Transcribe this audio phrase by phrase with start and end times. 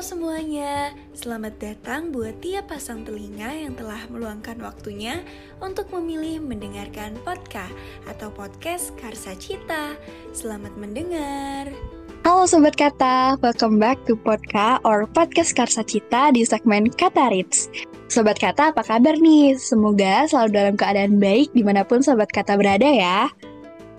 [0.00, 5.20] Semuanya, selamat datang buat tiap pasang telinga yang telah meluangkan waktunya
[5.60, 7.68] untuk memilih mendengarkan podcast
[8.08, 9.92] atau podcast Karsa Cita.
[10.32, 11.68] Selamat mendengar.
[12.24, 17.68] Halo Sobat Kata, welcome back to podcast or podcast Karsa Cita di segmen Kata Ritz.
[18.08, 19.60] Sobat Kata, apa kabar nih?
[19.60, 23.28] Semoga selalu dalam keadaan baik di mana pun Sobat Kata berada ya.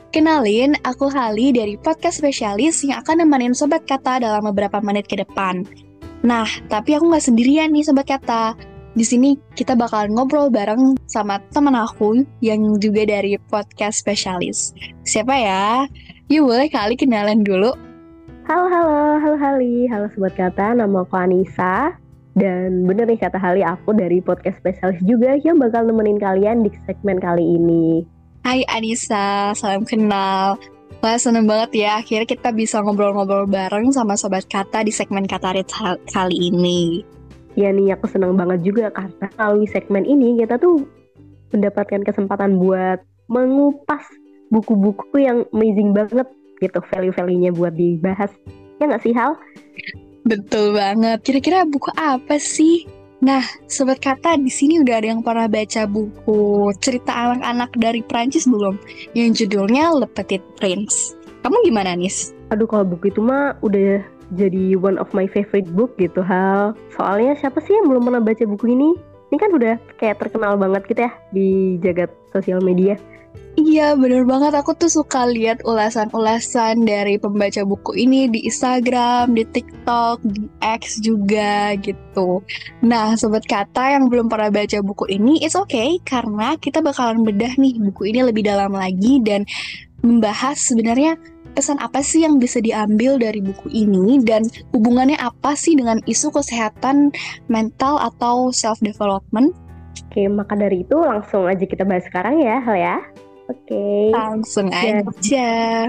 [0.09, 5.21] Kenalin, aku Hali dari podcast spesialis yang akan nemenin Sobat Kata dalam beberapa menit ke
[5.21, 5.90] depan.
[6.21, 8.53] Nah, tapi aku nggak sendirian nih Sobat Kata.
[8.93, 14.75] Di sini kita bakal ngobrol bareng sama teman aku yang juga dari podcast spesialis.
[15.01, 15.89] Siapa ya?
[16.29, 17.73] Yuk boleh kali kenalan dulu.
[18.45, 21.97] Halo, halo, halo Hali, halo Sobat Kata, nama aku Anissa.
[22.37, 26.69] Dan bener nih kata Hali, aku dari podcast spesialis juga yang bakal nemenin kalian di
[26.85, 28.05] segmen kali ini.
[28.45, 30.61] Hai Anissa, salam kenal.
[31.01, 35.49] Wah seneng banget ya, akhirnya kita bisa ngobrol-ngobrol bareng sama Sobat Kata di segmen Kata
[36.13, 37.01] kali ini.
[37.57, 40.85] Ya nih, aku seneng banget juga karena melalui segmen ini kita tuh
[41.49, 43.01] mendapatkan kesempatan buat
[43.33, 44.05] mengupas
[44.53, 46.29] buku-buku yang amazing banget
[46.61, 48.29] gitu, value-value-nya buat dibahas.
[48.77, 49.33] Ya nggak sih, Hal?
[50.21, 51.25] Betul banget.
[51.25, 52.85] Kira-kira buku apa sih
[53.21, 58.49] Nah, sobat kata di sini udah ada yang pernah baca buku cerita anak-anak dari Prancis
[58.49, 58.81] belum?
[59.13, 61.13] Yang judulnya Le Petit Prince.
[61.45, 62.33] Kamu gimana, Nis?
[62.49, 64.01] Aduh, kalau buku itu mah udah
[64.33, 66.73] jadi one of my favorite book gitu, Hal.
[66.97, 68.97] Soalnya siapa sih yang belum pernah baca buku ini?
[69.31, 72.99] Ini kan udah kayak terkenal banget gitu ya di jagat sosial media.
[73.59, 79.43] Iya bener banget aku tuh suka lihat ulasan-ulasan dari pembaca buku ini di Instagram, di
[79.43, 82.39] TikTok, di X juga gitu.
[82.79, 87.51] Nah sobat kata yang belum pernah baca buku ini, it's okay karena kita bakalan bedah
[87.59, 89.43] nih buku ini lebih dalam lagi dan
[89.99, 91.19] membahas sebenarnya
[91.53, 96.31] pesan apa sih yang bisa diambil dari buku ini dan hubungannya apa sih dengan isu
[96.31, 97.11] kesehatan
[97.51, 99.53] mental atau self development.
[100.11, 102.97] Oke, maka dari itu langsung aja kita bahas sekarang ya, Hal ya.
[103.51, 104.11] Oke.
[104.11, 105.87] Langsung aja.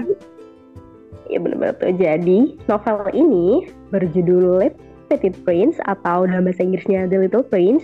[1.31, 1.95] Ya benar-benar tuh.
[1.95, 4.69] Jadi novel ini berjudul Le
[5.07, 7.83] Petit Prince atau dalam bahasa Inggrisnya The Little Prince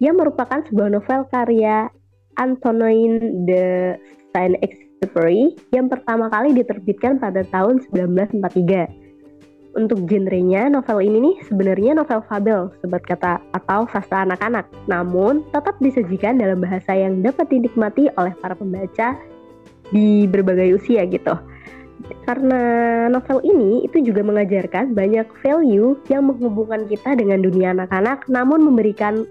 [0.00, 1.92] yang merupakan sebuah novel karya
[2.38, 3.98] Antonin de
[4.32, 4.87] Saint-Exupéry
[5.74, 9.08] yang pertama kali diterbitkan pada tahun 1943
[9.78, 14.66] untuk genrenya novel ini nih sebenarnya novel fabel sobat kata atau sastra anak-anak.
[14.90, 19.14] Namun tetap disajikan dalam bahasa yang dapat dinikmati oleh para pembaca
[19.94, 21.38] di berbagai usia gitu.
[22.26, 22.60] Karena
[23.10, 29.26] novel ini itu juga mengajarkan banyak value yang menghubungkan kita dengan dunia anak-anak namun memberikan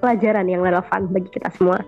[0.00, 1.80] pelajaran yang relevan bagi kita semua.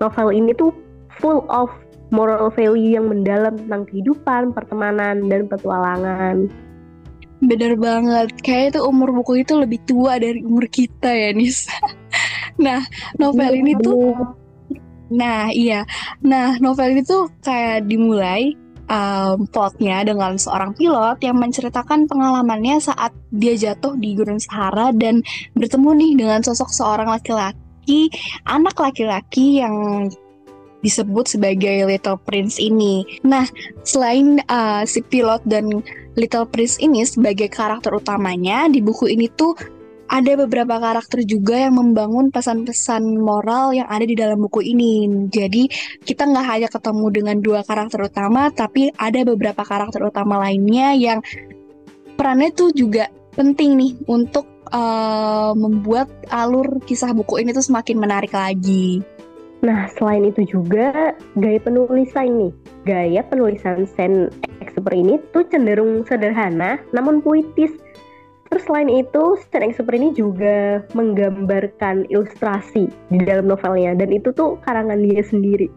[0.00, 0.72] Novel ini tuh
[1.20, 1.68] full of
[2.10, 6.50] moral value yang mendalam tentang kehidupan, pertemanan, dan petualangan.
[7.40, 11.64] Bener banget, kayak itu umur buku itu lebih tua dari umur kita ya Nis.
[12.60, 12.84] nah,
[13.16, 14.12] novel ini tuh,
[15.08, 15.88] nah iya,
[16.20, 18.52] nah novel ini tuh kayak dimulai
[18.90, 25.22] um, plotnya dengan seorang pilot yang menceritakan pengalamannya saat dia jatuh di Gunung Sahara dan
[25.54, 28.10] bertemu nih dengan sosok seorang laki-laki,
[28.44, 30.06] anak laki-laki yang
[30.80, 33.04] disebut sebagai Little Prince ini.
[33.24, 33.44] Nah,
[33.84, 35.84] selain uh, si pilot dan
[36.16, 39.54] Little Prince ini sebagai karakter utamanya di buku ini tuh
[40.10, 45.06] ada beberapa karakter juga yang membangun pesan-pesan moral yang ada di dalam buku ini.
[45.30, 45.70] Jadi
[46.02, 51.22] kita nggak hanya ketemu dengan dua karakter utama, tapi ada beberapa karakter utama lainnya yang
[52.18, 53.06] perannya tuh juga
[53.38, 58.98] penting nih untuk uh, membuat alur kisah buku ini tuh semakin menarik lagi.
[59.60, 62.52] Nah, selain itu juga gaya penulisan nih.
[62.88, 64.32] Gaya penulisan Saint
[64.64, 67.72] Exupery ini tuh cenderung sederhana namun puitis.
[68.50, 74.56] Terus selain itu, Saint Exupery ini juga menggambarkan ilustrasi di dalam novelnya dan itu tuh
[74.64, 75.68] karangan dia sendiri.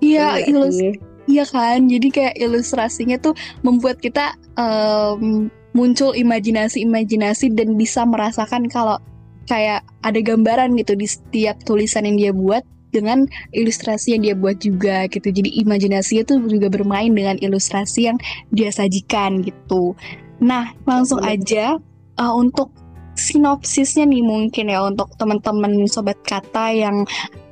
[0.00, 0.78] Iya, ilus
[1.24, 3.32] Iya kan, jadi kayak ilustrasinya tuh
[3.64, 9.00] membuat kita um, muncul imajinasi-imajinasi dan bisa merasakan kalau
[9.48, 12.60] kayak ada gambaran gitu di setiap tulisan yang dia buat
[12.94, 15.34] dengan ilustrasi yang dia buat juga gitu.
[15.34, 18.18] Jadi imajinasinya tuh juga bermain dengan ilustrasi yang
[18.54, 19.98] dia sajikan gitu.
[20.38, 21.82] Nah, langsung aja
[22.22, 22.70] uh, untuk
[23.14, 27.02] sinopsisnya nih mungkin ya untuk teman-teman sobat kata yang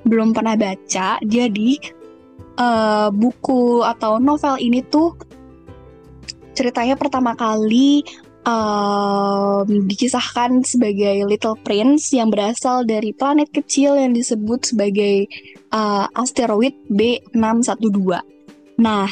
[0.06, 1.18] belum pernah baca.
[1.22, 1.78] Jadi
[2.58, 5.14] uh, buku atau novel ini tuh
[6.52, 8.04] ceritanya pertama kali
[8.46, 15.26] um, dikisahkan sebagai Little Prince yang berasal dari planet kecil yang disebut sebagai
[15.70, 18.22] uh, asteroid B612.
[18.82, 19.08] Nah,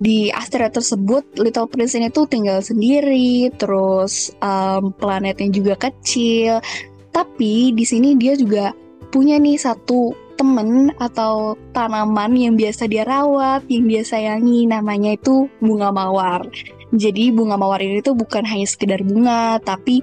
[0.00, 6.62] di asteroid tersebut Little Prince ini tuh tinggal sendiri, terus um, planetnya juga kecil.
[7.10, 8.72] Tapi di sini dia juga
[9.10, 15.52] punya nih satu temen atau tanaman yang biasa dia rawat, yang dia sayangi, namanya itu
[15.60, 16.48] bunga mawar.
[16.96, 20.00] Jadi bunga mawar ini tuh bukan hanya sekedar bunga, tapi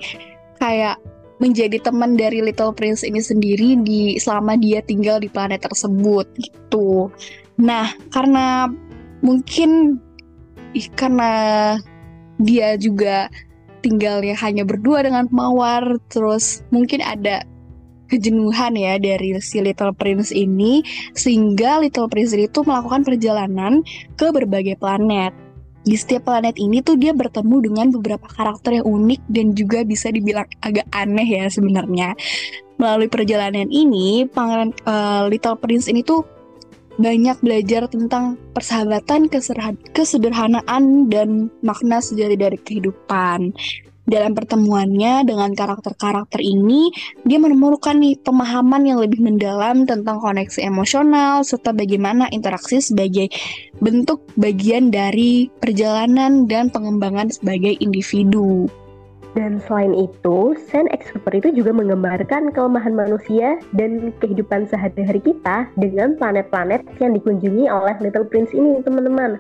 [0.62, 1.02] kayak
[1.42, 7.10] menjadi teman dari Little Prince ini sendiri di selama dia tinggal di planet tersebut gitu.
[7.58, 8.70] Nah, karena
[9.26, 9.98] mungkin
[10.94, 11.34] karena
[12.38, 13.34] dia juga
[13.82, 17.42] tinggalnya hanya berdua dengan Mawar, terus mungkin ada
[18.08, 20.82] kejenuhan ya dari si Little Prince ini
[21.14, 23.84] sehingga Little Prince itu melakukan perjalanan
[24.16, 25.36] ke berbagai planet.
[25.88, 30.12] Di setiap planet ini tuh dia bertemu dengan beberapa karakter yang unik dan juga bisa
[30.12, 32.12] dibilang agak aneh ya sebenarnya.
[32.76, 36.28] Melalui perjalanan ini, Pangeran uh, Little Prince ini tuh
[36.98, 39.30] banyak belajar tentang persahabatan,
[39.94, 43.54] kesederhanaan, dan makna sejati dari kehidupan.
[44.08, 46.96] Dalam pertemuannya dengan karakter-karakter ini,
[47.28, 53.28] dia menemukan nih pemahaman yang lebih mendalam tentang koneksi emosional serta bagaimana interaksi sebagai
[53.84, 58.72] bentuk bagian dari perjalanan dan pengembangan sebagai individu.
[59.36, 66.16] Dan selain itu, Saint Exupery itu juga menggambarkan kelemahan manusia dan kehidupan sehari-hari kita dengan
[66.16, 69.38] planet-planet yang dikunjungi oleh Little Prince ini, teman-teman.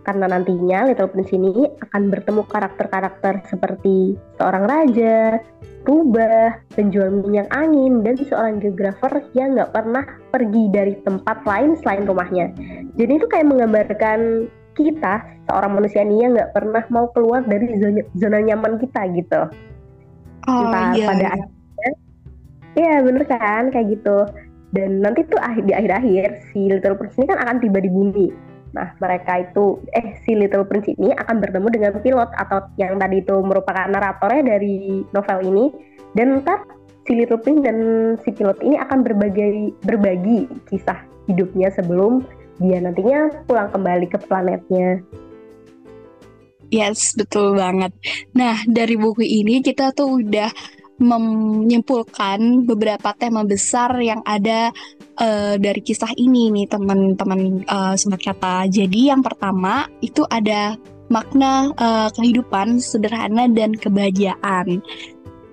[0.00, 5.36] Karena nantinya Little Prince ini akan bertemu karakter-karakter seperti seorang raja,
[5.84, 12.08] rubah, penjual minyak angin, dan seorang geografer yang nggak pernah pergi dari tempat lain selain
[12.08, 12.52] rumahnya.
[12.96, 15.20] Jadi itu kayak menggambarkan kita
[15.50, 19.40] seorang manusia nih yang nggak pernah mau keluar dari zona, zona nyaman kita gitu.
[20.48, 21.06] Oh Entah iya.
[21.06, 21.30] Pada iya.
[21.36, 21.90] akhirnya,
[22.76, 24.18] ya bener kan kayak gitu.
[24.70, 28.49] Dan nanti tuh di akhir-akhir si Little Prince ini kan akan tiba di bumi.
[28.70, 33.22] Nah mereka itu, eh si Little Prince ini akan bertemu dengan pilot atau yang tadi
[33.22, 35.64] itu merupakan naratornya dari novel ini.
[36.14, 36.66] Dan ntar
[37.06, 37.76] si Little Prince dan
[38.22, 42.22] si pilot ini akan berbagi berbagi kisah hidupnya sebelum
[42.60, 45.00] dia nantinya pulang kembali ke planetnya.
[46.70, 47.90] Yes, betul banget.
[48.30, 50.46] Nah, dari buku ini kita tuh udah
[51.00, 54.68] menyimpulkan beberapa tema besar yang ada
[55.16, 58.68] uh, dari kisah ini nih teman-teman uh, sobat kata.
[58.68, 60.76] Jadi yang pertama itu ada
[61.10, 64.84] makna uh, kehidupan sederhana dan kebahagiaan.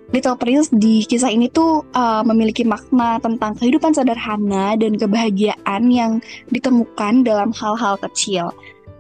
[0.07, 6.23] Little Prince di kisah ini tuh uh, memiliki makna tentang kehidupan sederhana dan kebahagiaan yang
[6.47, 8.55] ditemukan dalam hal-hal kecil.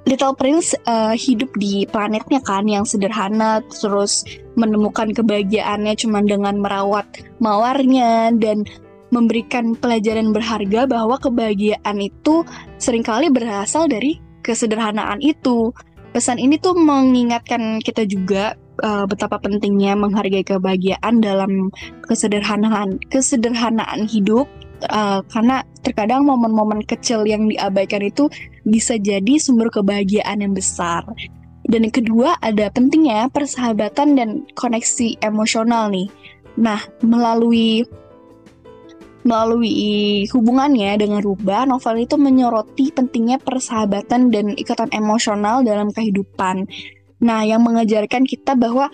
[0.07, 4.23] Little Prince uh, hidup di planetnya kan yang sederhana, terus
[4.55, 7.03] menemukan kebahagiaannya cuma dengan merawat
[7.43, 8.63] mawarnya dan
[9.11, 12.47] memberikan pelajaran berharga bahwa kebahagiaan itu
[12.79, 14.15] sering kali berasal dari
[14.47, 15.75] kesederhanaan itu.
[16.15, 18.55] Pesan ini tuh mengingatkan kita juga
[18.87, 21.67] uh, betapa pentingnya menghargai kebahagiaan dalam
[22.07, 24.47] kesederhanaan kesederhanaan hidup
[24.87, 28.31] uh, karena terkadang momen-momen kecil yang diabaikan itu
[28.67, 31.07] bisa jadi sumber kebahagiaan yang besar.
[31.67, 36.07] Dan yang kedua ada pentingnya persahabatan dan koneksi emosional nih.
[36.59, 37.83] Nah, melalui
[39.27, 46.63] melalui hubungannya dengan rubah, novel itu menyoroti pentingnya persahabatan dan ikatan emosional dalam kehidupan.
[47.19, 48.87] Nah, yang mengajarkan kita bahwa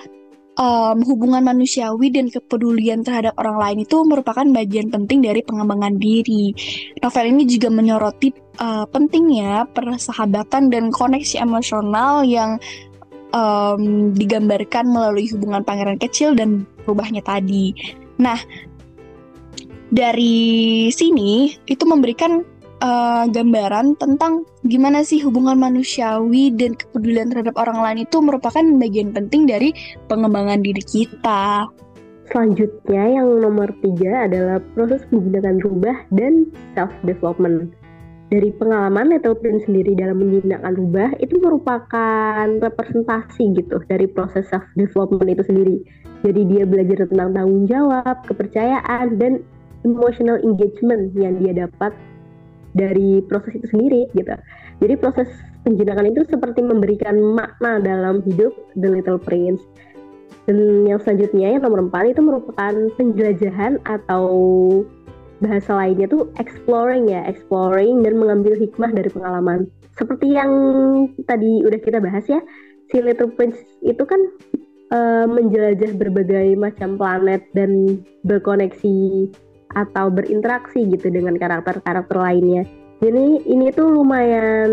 [0.57, 6.53] um, hubungan manusiawi dan kepedulian terhadap orang lain itu merupakan bagian penting dari pengembangan diri.
[7.01, 8.29] Novel ini juga menyoroti
[8.61, 12.61] uh, pentingnya persahabatan dan koneksi emosional yang
[13.33, 17.73] um, digambarkan melalui hubungan pangeran kecil dan rubahnya tadi.
[18.21, 18.37] Nah,
[19.93, 22.52] dari sini itu memberikan
[22.83, 29.15] uh, gambaran tentang gimana sih hubungan manusiawi dan kepedulian terhadap orang lain itu merupakan bagian
[29.15, 29.71] penting dari
[30.11, 31.71] pengembangan diri kita.
[32.31, 37.75] Selanjutnya yang nomor tiga adalah proses menggunakan rubah dan self-development.
[38.31, 45.29] Dari pengalaman Little Prince sendiri dalam menggunakan rubah itu merupakan representasi gitu dari proses self-development
[45.29, 45.77] itu sendiri.
[46.23, 49.43] Jadi dia belajar tentang tanggung jawab, kepercayaan, dan
[49.83, 51.91] emotional engagement yang dia dapat
[52.73, 54.33] dari proses itu sendiri gitu.
[54.81, 55.29] Jadi proses
[55.63, 59.61] penjenakan itu seperti memberikan makna dalam hidup The Little Prince.
[60.43, 64.25] Dan yang selanjutnya yang nomor 4 itu merupakan penjelajahan atau
[65.39, 69.71] bahasa lainnya tuh exploring ya, exploring dan mengambil hikmah dari pengalaman.
[69.95, 70.51] Seperti yang
[71.29, 72.43] tadi udah kita bahas ya,
[72.91, 74.19] si Little Prince itu kan
[74.91, 79.29] uh, menjelajah berbagai macam planet dan berkoneksi
[79.73, 82.63] atau berinteraksi gitu dengan karakter-karakter lainnya.
[83.03, 84.71] Jadi ini tuh lumayan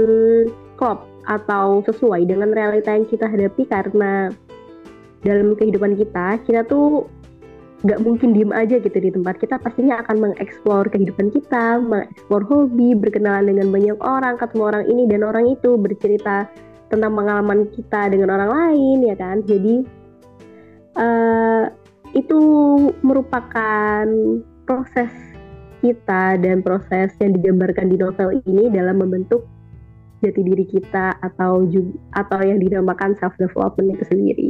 [0.78, 4.32] klop atau sesuai dengan realita yang kita hadapi karena
[5.20, 7.04] dalam kehidupan kita kita tuh
[7.80, 12.92] nggak mungkin diem aja gitu di tempat kita pastinya akan mengeksplor kehidupan kita mengeksplor hobi
[12.92, 16.44] berkenalan dengan banyak orang ketemu orang ini dan orang itu bercerita
[16.92, 19.76] tentang pengalaman kita dengan orang lain ya kan jadi
[21.00, 21.64] uh,
[22.12, 22.40] itu
[23.00, 24.04] merupakan
[24.70, 25.10] proses
[25.82, 29.42] kita dan proses yang digambarkan di novel ini dalam membentuk
[30.22, 34.48] jati diri kita atau juga, atau yang dinamakan self development itu sendiri.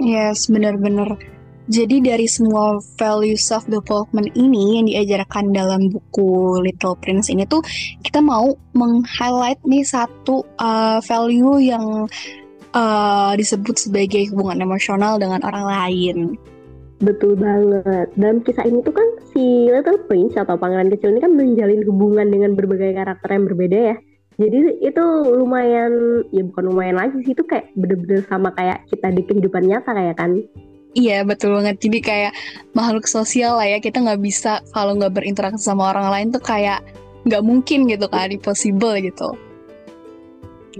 [0.00, 1.20] Yes, benar-benar
[1.66, 7.58] jadi dari semua value self development ini yang diajarkan dalam buku Little Prince ini tuh
[8.06, 12.06] kita mau meng-highlight nih satu uh, value yang
[12.70, 16.16] uh, disebut sebagai hubungan emosional dengan orang lain.
[16.96, 18.08] Betul banget.
[18.16, 22.32] Dalam kisah ini tuh kan si Little Prince atau pangeran kecil ini kan menjalin hubungan
[22.32, 23.96] dengan berbagai karakter yang berbeda ya.
[24.36, 29.24] Jadi itu lumayan, ya bukan lumayan lagi sih, itu kayak bener-bener sama kayak kita di
[29.24, 30.40] kehidupan nyata kayak kan.
[30.96, 31.76] Iya betul banget.
[31.84, 32.32] Jadi kayak
[32.72, 33.76] makhluk sosial lah ya.
[33.80, 36.80] Kita nggak bisa kalau nggak berinteraksi sama orang lain tuh kayak
[37.28, 39.36] nggak mungkin gitu kan, impossible gitu.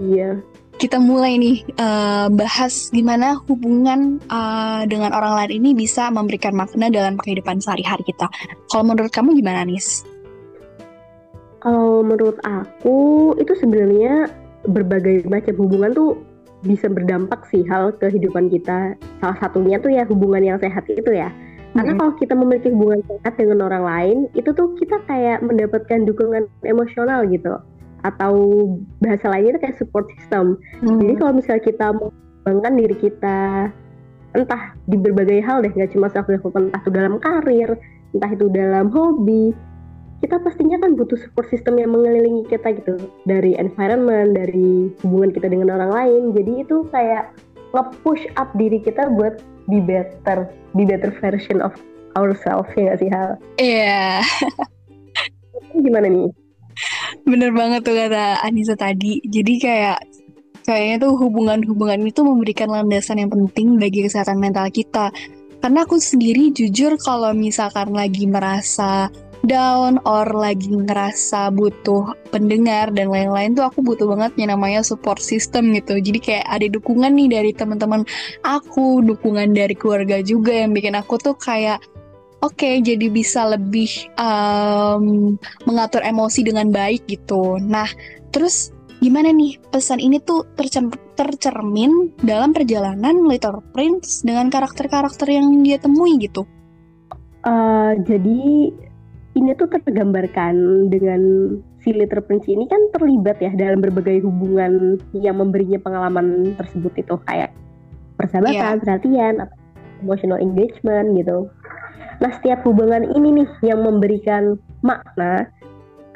[0.01, 0.41] Iya.
[0.77, 6.93] Kita mulai nih uh, bahas gimana hubungan uh, dengan orang lain ini bisa memberikan makna
[6.93, 8.29] dalam kehidupan sehari-hari kita.
[8.69, 10.05] Kalau menurut kamu gimana Nis?
[11.65, 14.29] Kalau menurut aku itu sebenarnya
[14.69, 16.21] berbagai macam hubungan tuh
[16.61, 18.93] bisa berdampak sih hal kehidupan kita.
[19.17, 21.33] Salah satunya tuh ya hubungan yang sehat itu ya.
[21.73, 26.45] Karena kalau kita memiliki hubungan sehat dengan orang lain, itu tuh kita kayak mendapatkan dukungan
[26.65, 27.53] emosional gitu.
[28.07, 28.33] Atau
[29.03, 30.55] bahasa lainnya itu kayak support system.
[30.79, 31.03] Hmm.
[31.03, 33.39] Jadi kalau misalnya kita mengembangkan diri kita
[34.35, 37.69] entah di berbagai hal deh, nggak cuma self development, entah itu dalam karir,
[38.13, 39.51] entah itu dalam hobi,
[40.21, 42.97] kita pastinya kan butuh support system yang mengelilingi kita gitu
[43.29, 46.23] dari environment, dari hubungan kita dengan orang lain.
[46.33, 47.33] Jadi itu kayak
[47.73, 51.75] nge-push up diri kita buat be better, be better version of
[52.17, 53.37] ourselves ya gak sih Hal?
[53.61, 54.25] Iya.
[54.25, 55.83] Yeah.
[55.85, 56.29] Gimana nih?
[57.27, 59.19] Bener banget tuh kata Anissa tadi.
[59.19, 59.99] Jadi kayak
[60.63, 65.11] kayaknya tuh hubungan-hubungan itu memberikan landasan yang penting bagi kesehatan mental kita.
[65.59, 69.11] Karena aku sendiri jujur kalau misalkan lagi merasa
[69.43, 75.19] down or lagi ngerasa butuh pendengar dan lain-lain tuh aku butuh banget yang namanya support
[75.19, 75.99] system gitu.
[75.99, 78.07] Jadi kayak ada dukungan nih dari teman-teman
[78.47, 81.83] aku, dukungan dari keluarga juga yang bikin aku tuh kayak
[82.43, 83.89] oke okay, jadi bisa lebih
[84.19, 87.57] um, mengatur emosi dengan baik gitu.
[87.61, 87.87] Nah,
[88.29, 95.65] terus gimana nih pesan ini tuh tercer tercermin dalam perjalanan Little Prince dengan karakter-karakter yang
[95.65, 96.45] dia temui gitu?
[97.41, 98.69] Uh, jadi
[99.37, 101.21] ini tuh tergambarkan dengan
[101.81, 107.15] si Little Prince ini kan terlibat ya dalam berbagai hubungan yang memberinya pengalaman tersebut itu
[107.29, 107.53] kayak
[108.17, 108.81] persahabatan, yeah.
[108.81, 109.33] perhatian,
[110.01, 111.49] emotional engagement gitu.
[112.17, 115.49] Nah setiap hubungan ini nih yang memberikan makna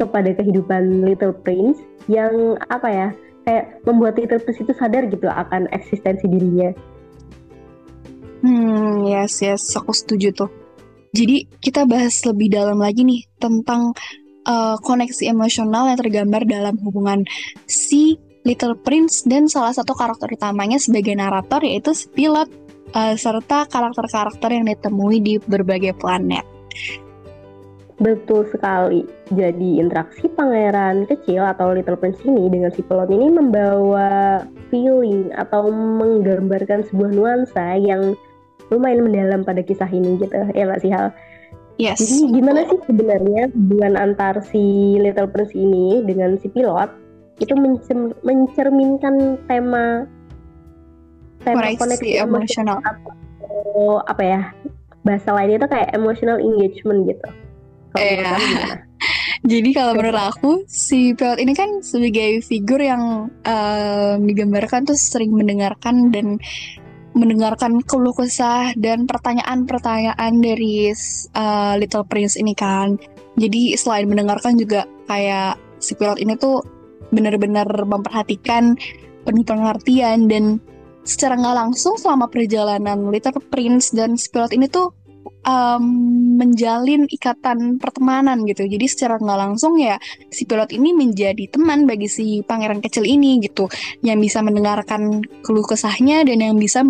[0.01, 1.77] kepada kehidupan Little Prince
[2.10, 3.08] yang apa ya
[3.46, 6.74] kayak membuat Little Prince itu sadar gitu akan eksistensi dirinya.
[8.41, 10.50] Hmm, yes, yes, aku setuju tuh.
[11.13, 13.93] Jadi kita bahas lebih dalam lagi nih tentang
[14.50, 17.22] uh, koneksi emosional yang tergambar dalam hubungan
[17.70, 22.50] si Little Prince dan salah satu karakter utamanya sebagai narator yaitu si pilot
[22.96, 26.44] uh, serta karakter-karakter yang ditemui di berbagai planet.
[28.02, 29.06] Betul sekali.
[29.30, 34.42] Jadi interaksi pangeran kecil atau Little Prince ini dengan si pilot ini membawa
[34.74, 38.18] feeling atau menggambarkan sebuah nuansa yang
[38.74, 41.14] lumayan mendalam pada kisah ini gitu ya nggak sih hal
[41.80, 41.98] Yes.
[41.98, 46.94] Jadi gimana sih sebenarnya hubungan antar si Little Prince ini dengan si pilot
[47.42, 47.58] itu
[48.22, 50.06] mencerminkan tema
[51.44, 54.42] koneksi emosional atau apa ya
[55.02, 57.28] bahasa lainnya itu kayak emotional engagement gitu.
[57.98, 58.38] Iya.
[59.52, 65.34] Jadi kalau menurut aku si pilot ini kan sebagai figur yang uh, digambarkan tuh sering
[65.34, 66.38] mendengarkan dan
[67.18, 70.94] mendengarkan keluh kesah dan pertanyaan-pertanyaan dari
[71.34, 72.96] uh, Little Prince ini kan.
[73.36, 76.62] Jadi selain mendengarkan juga kayak si pilot ini tuh
[77.12, 78.78] benar-benar memperhatikan
[79.26, 80.62] penuh pengertian dan
[81.01, 84.93] secara nggak langsung selama perjalanan Little Prince dan si pilot ini tuh
[85.46, 85.84] um,
[86.38, 88.65] menjalin ikatan pertemanan gitu.
[88.65, 89.98] Jadi secara nggak langsung ya
[90.29, 93.70] si pilot ini menjadi teman bagi si pangeran kecil ini gitu,
[94.05, 96.86] yang bisa mendengarkan keluh kesahnya dan yang bisa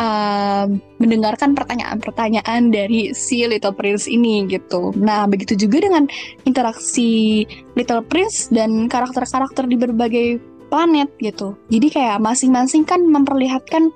[0.00, 0.66] uh,
[1.00, 4.94] mendengarkan pertanyaan-pertanyaan dari si Little Prince ini gitu.
[4.94, 6.06] Nah begitu juga dengan
[6.46, 7.42] interaksi
[7.74, 10.26] Little Prince dan karakter-karakter di berbagai
[10.70, 11.58] planet gitu.
[11.68, 13.90] Jadi kayak masing-masing kan memperlihatkan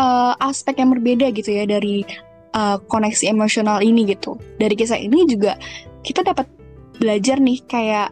[0.00, 2.02] uh, aspek yang berbeda gitu ya dari
[2.56, 4.40] uh, koneksi emosional ini gitu.
[4.56, 5.60] Dari kisah ini juga
[6.02, 6.48] kita dapat
[6.98, 8.08] belajar nih kayak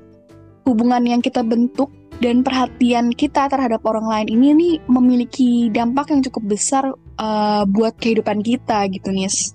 [0.68, 6.24] hubungan yang kita bentuk dan perhatian kita terhadap orang lain ini nih memiliki dampak yang
[6.24, 6.84] cukup besar
[7.20, 9.52] uh, buat kehidupan kita gitu Nis.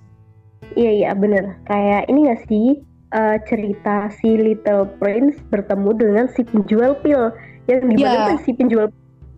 [0.77, 2.67] Iya iya bener kayak ini gak sih
[3.11, 7.33] uh, cerita si Little Prince bertemu dengan si penjual pil
[7.79, 8.41] yang di mana yeah.
[8.43, 8.87] si penjual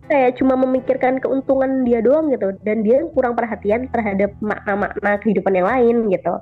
[0.04, 5.68] kayak cuma memikirkan keuntungan dia doang gitu dan dia kurang perhatian terhadap makna-makna kehidupan yang
[5.68, 6.34] lain gitu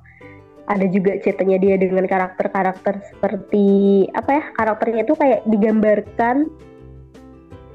[0.66, 3.66] ada juga ceritanya dia dengan karakter-karakter seperti
[4.14, 6.50] apa ya karakternya itu kayak digambarkan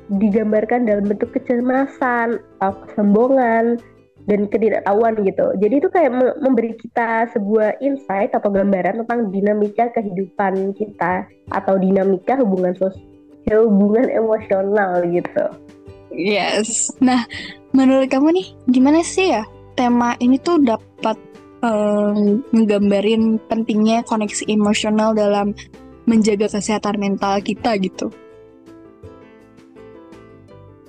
[0.08, 3.76] digambarkan dalam bentuk kecemasan, kesombongan,
[4.28, 5.56] dan ketidaktahuan gitu.
[5.60, 6.12] Jadi itu kayak
[6.44, 13.07] memberi kita sebuah insight atau gambaran tentang dinamika kehidupan kita atau dinamika hubungan sosial,
[13.56, 15.46] hubungan emosional gitu.
[16.12, 16.92] Yes.
[17.00, 17.24] Nah,
[17.72, 21.16] menurut kamu nih gimana sih ya tema ini tuh dapat
[21.62, 25.54] um, nggambarin pentingnya koneksi emosional dalam
[26.10, 28.10] menjaga kesehatan mental kita gitu.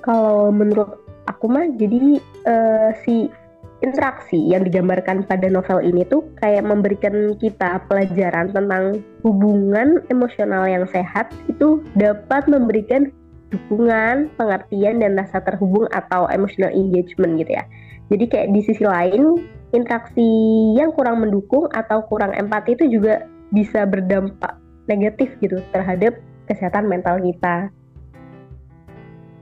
[0.01, 0.97] Kalau menurut
[1.29, 3.29] aku mah jadi uh, si
[3.79, 10.85] interaksi yang digambarkan pada novel ini tuh kayak memberikan kita pelajaran tentang hubungan emosional yang
[10.91, 13.15] sehat itu dapat memberikan
[13.49, 17.65] dukungan, pengertian dan rasa terhubung atau emotional engagement gitu ya.
[18.09, 19.41] Jadi kayak di sisi lain
[19.73, 20.29] interaksi
[20.77, 24.57] yang kurang mendukung atau kurang empati itu juga bisa berdampak
[24.89, 26.17] negatif gitu terhadap
[26.49, 27.69] kesehatan mental kita.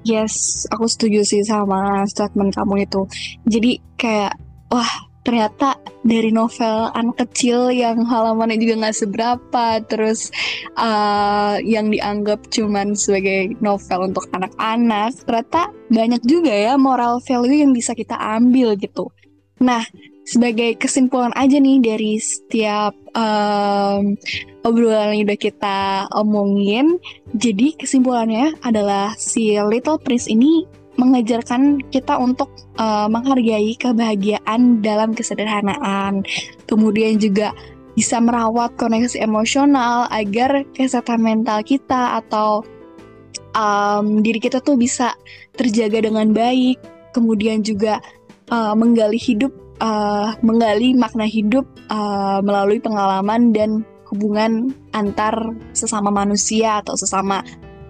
[0.06, 3.10] Yes, aku setuju sih sama statement kamu itu.
[3.42, 4.38] Jadi kayak,
[4.70, 4.86] wah
[5.26, 10.30] ternyata dari novel anak kecil yang halamannya juga nggak seberapa, terus
[10.78, 17.74] uh, yang dianggap cuman sebagai novel untuk anak-anak, ternyata banyak juga ya moral value yang
[17.74, 19.10] bisa kita ambil gitu.
[19.58, 19.82] Nah,
[20.26, 24.18] sebagai kesimpulan aja nih dari setiap um,
[24.66, 25.78] obrolan yang udah kita
[26.18, 26.98] omongin,
[27.38, 30.66] jadi kesimpulannya adalah si Little Prince ini
[30.98, 32.50] mengajarkan kita untuk
[32.82, 36.26] uh, menghargai kebahagiaan dalam kesederhanaan,
[36.66, 37.54] kemudian juga
[37.94, 42.66] bisa merawat koneksi emosional agar kesehatan mental kita atau
[43.54, 45.14] um, diri kita tuh bisa
[45.54, 46.76] terjaga dengan baik,
[47.14, 48.02] kemudian juga
[48.50, 55.34] uh, menggali hidup uh, menggali makna hidup uh, melalui pengalaman dan hubungan antar
[55.74, 57.42] sesama manusia atau sesama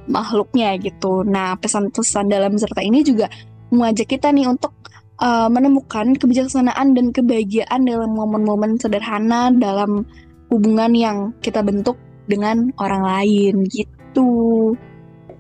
[0.09, 1.27] makhluknya gitu.
[1.27, 3.27] Nah, pesan-pesan dalam cerita ini juga
[3.71, 4.73] mengajak kita nih untuk
[5.21, 10.07] uh, menemukan kebijaksanaan dan kebahagiaan dalam momen-momen sederhana dalam
[10.49, 11.99] hubungan yang kita bentuk
[12.31, 14.73] dengan orang lain gitu.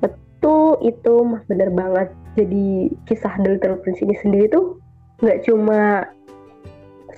[0.02, 2.08] Betul, itu mah bener banget.
[2.36, 4.76] Jadi kisah Little Prince ini sendiri tuh
[5.24, 6.04] nggak cuma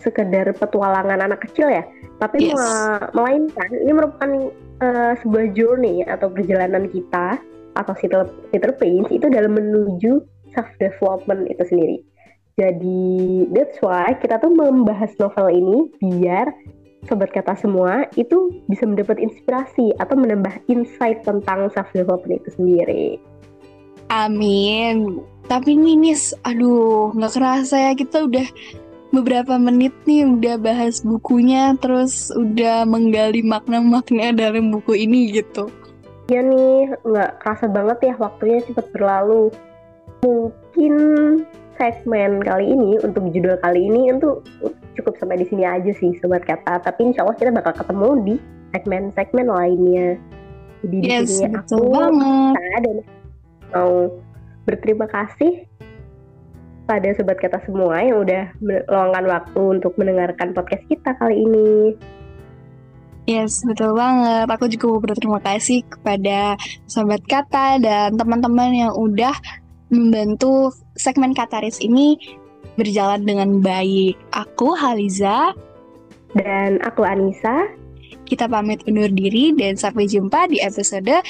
[0.01, 1.85] sekedar petualangan anak kecil ya,
[2.19, 2.59] tapi yes.
[3.15, 4.31] melainkan ini merupakan
[4.83, 7.39] uh, sebuah journey atau perjalanan kita
[7.79, 7.95] atau
[8.51, 10.19] Peter Prince itu dalam menuju
[10.55, 11.99] self development itu sendiri.
[12.59, 16.51] Jadi that's why kita tuh membahas novel ini biar
[17.07, 23.07] sobat kata semua itu bisa mendapat inspirasi atau menambah insight tentang self development itu sendiri.
[24.11, 25.23] Amin.
[25.47, 28.47] Tapi Ninis, aduh nggak kerasa ya kita udah
[29.11, 35.73] beberapa menit nih udah bahas bukunya terus udah menggali makna-makna dalam buku ini gitu.
[36.29, 39.49] Ya nih, nggak kerasa banget ya waktunya cepat berlalu.
[40.21, 40.95] Mungkin
[41.79, 44.43] segmen kali ini untuk judul kali ini itu
[44.99, 46.85] cukup sampai di sini aja sih sobat kata.
[46.85, 48.35] Tapi insya Allah kita bakal ketemu di
[48.77, 50.09] segmen-segmen lainnya.
[50.85, 52.55] Jadi yes, di sini aku banget.
[52.85, 52.97] dan
[53.73, 53.93] mau
[54.69, 55.65] berterima kasih
[56.89, 61.93] pada sobat kata semua yang udah meluangkan waktu untuk mendengarkan podcast kita kali ini.
[63.29, 64.49] Yes, betul banget.
[64.49, 66.57] Aku juga mau berterima kasih kepada
[66.89, 69.37] sobat kata dan teman-teman yang udah
[69.93, 72.17] membantu segmen Kataris ini
[72.81, 74.17] berjalan dengan baik.
[74.33, 75.53] Aku Haliza
[76.33, 77.69] dan aku Anissa.
[78.25, 81.21] Kita pamit undur diri dan sampai jumpa di episode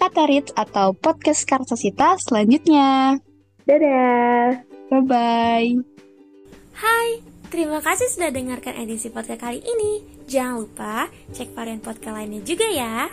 [0.00, 3.20] Katarit atau podcast Karsasita selanjutnya.
[3.68, 4.73] Dadah.
[4.94, 5.82] Bye-bye.
[6.78, 7.08] Hai,
[7.50, 10.06] terima kasih sudah dengarkan edisi podcast kali ini.
[10.30, 13.10] Jangan lupa cek varian podcast lainnya juga ya.